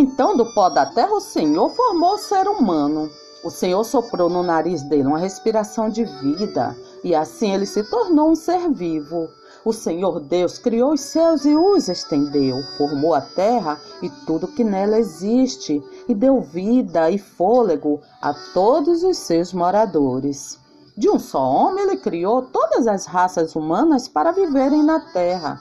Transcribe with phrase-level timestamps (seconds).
[0.00, 3.10] Então, do pó da terra, o Senhor formou o ser humano.
[3.44, 8.30] O Senhor soprou no nariz dele uma respiração de vida, e assim ele se tornou
[8.30, 9.28] um ser vivo.
[9.62, 14.64] O Senhor Deus criou os céus e os estendeu, formou a terra e tudo que
[14.64, 20.58] nela existe, e deu vida e fôlego a todos os seus moradores.
[20.96, 25.60] De um só homem, ele criou todas as raças humanas para viverem na terra.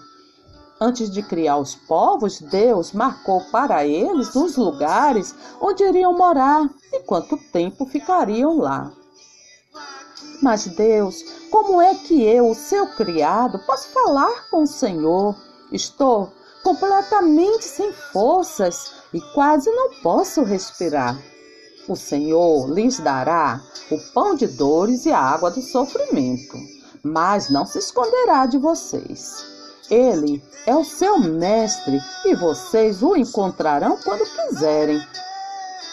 [0.81, 6.99] Antes de criar os povos, Deus marcou para eles os lugares onde iriam morar e
[7.01, 8.89] quanto tempo ficariam lá.
[10.41, 11.21] Mas Deus,
[11.51, 15.35] como é que eu, o seu criado, posso falar com o Senhor?
[15.69, 16.31] Estou
[16.63, 21.21] completamente sem forças e quase não posso respirar.
[21.89, 26.57] O Senhor lhes dará o pão de dores e a água do sofrimento,
[27.03, 29.58] mas não se esconderá de vocês.
[29.89, 35.01] Ele é o seu mestre e vocês o encontrarão quando quiserem.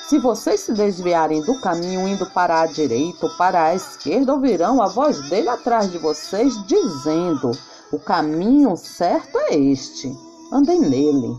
[0.08, 4.82] Se vocês se desviarem do caminho indo para a direita ou para a esquerda, ouvirão
[4.82, 7.50] a voz dele atrás de vocês dizendo:
[7.90, 10.14] O caminho certo é este,
[10.52, 11.36] andem nele.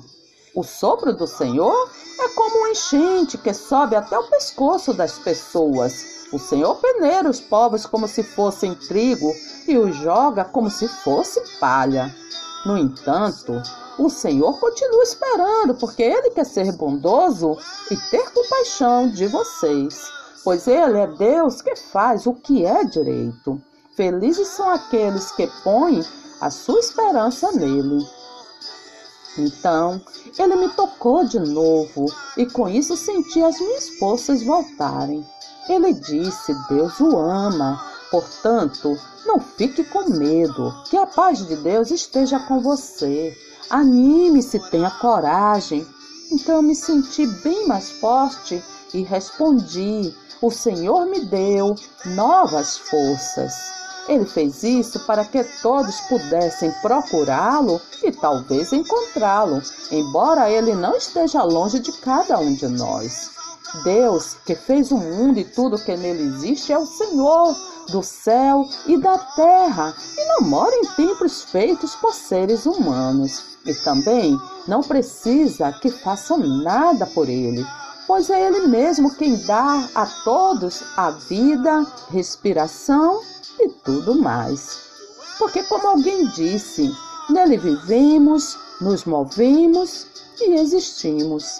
[0.55, 6.17] O sopro do Senhor é como um enchente que sobe até o pescoço das pessoas.
[6.33, 9.31] O Senhor peneira os povos como se fossem trigo
[9.67, 12.13] e os joga como se fosse palha.
[12.67, 13.63] No entanto,
[13.97, 17.57] o Senhor continua esperando, porque Ele quer ser bondoso
[17.89, 20.11] e ter compaixão de vocês,
[20.43, 23.61] pois Ele é Deus que faz o que é direito.
[23.95, 26.03] Felizes são aqueles que põem
[26.41, 28.05] a sua esperança nele.
[29.37, 30.01] Então,
[30.37, 35.25] ele me tocou de novo e com isso senti as minhas forças voltarem.
[35.69, 41.91] Ele disse: Deus o ama, portanto, não fique com medo, que a paz de Deus
[41.91, 43.35] esteja com você.
[43.69, 45.85] Anime-se, tenha coragem.
[46.31, 48.63] Então me senti bem mais forte
[48.93, 51.75] e respondi: O Senhor me deu
[52.05, 53.53] novas forças.
[54.07, 61.43] Ele fez isso para que todos pudessem procurá-lo e talvez encontrá-lo, embora ele não esteja
[61.43, 63.31] longe de cada um de nós.
[63.83, 67.53] Deus, que fez o mundo e tudo que nele existe, é o Senhor
[67.89, 73.57] do céu e da terra e não mora em templos feitos por seres humanos.
[73.65, 77.65] E também não precisa que façam nada por ele,
[78.05, 83.21] pois é ele mesmo quem dá a todos a vida, respiração
[83.59, 84.79] e tudo mais.
[85.37, 86.89] Porque, como alguém disse,
[87.29, 90.07] nele vivemos, nos movemos
[90.39, 91.59] e existimos.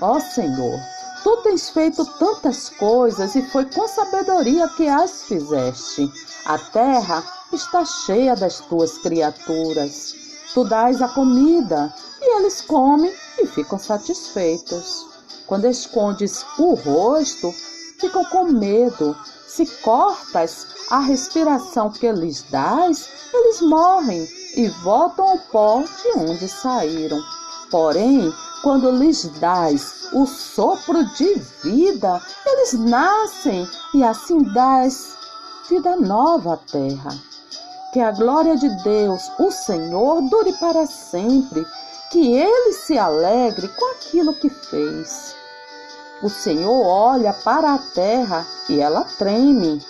[0.00, 0.78] Ó Senhor,
[1.22, 6.10] tu tens feito tantas coisas e foi com sabedoria que as fizeste.
[6.44, 10.14] A terra está cheia das tuas criaturas.
[10.54, 15.06] Tu dás a comida e eles comem e ficam satisfeitos.
[15.46, 17.52] Quando escondes o rosto,
[17.98, 19.16] ficam com medo.
[19.46, 26.48] Se cortas a respiração que lhes dás, eles morrem e voltam ao pó de onde
[26.48, 27.22] saíram.
[27.70, 35.16] Porém, quando lhes dás o sopro de vida, eles nascem e assim dás
[35.68, 37.10] vida nova à terra.
[37.92, 41.64] Que a glória de Deus, o Senhor, dure para sempre,
[42.10, 45.34] que ele se alegre com aquilo que fez.
[46.22, 49.84] O Senhor olha para a terra e ela treme,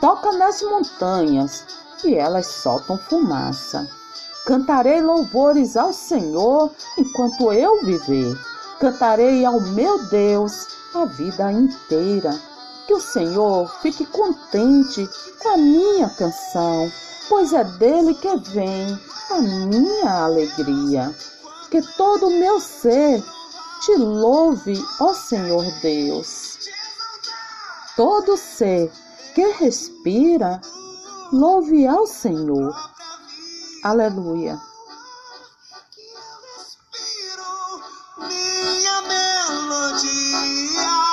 [0.00, 1.64] toca nas montanhas
[2.04, 3.88] e elas soltam fumaça.
[4.46, 8.36] Cantarei louvores ao Senhor enquanto eu viver.
[8.80, 12.36] Cantarei ao meu Deus a vida inteira.
[12.86, 15.08] Que o Senhor fique contente
[15.40, 16.90] com a minha canção,
[17.28, 18.98] pois é dele que vem
[19.30, 21.14] a minha alegria.
[21.70, 23.22] Que todo o meu ser
[23.82, 26.58] te louve, ó Senhor Deus.
[27.96, 28.90] Todo ser
[29.34, 30.60] que respira,
[31.32, 32.91] louve ao Senhor.
[33.82, 34.60] Aleluia.
[38.18, 41.11] Minha melodia.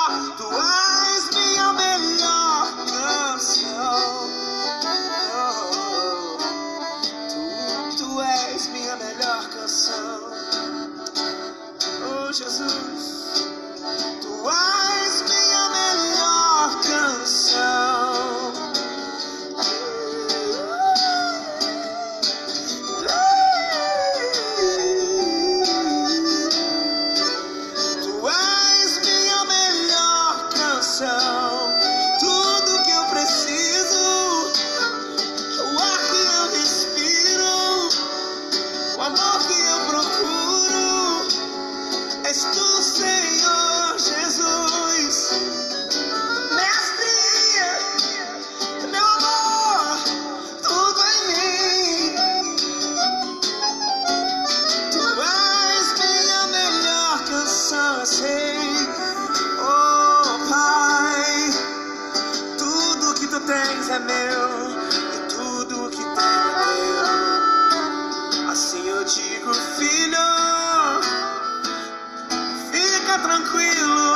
[63.50, 64.70] tens é meu
[65.12, 68.48] e tudo que tem é meu.
[68.48, 70.28] Assim eu digo, filho,
[72.70, 74.09] fica tranquilo.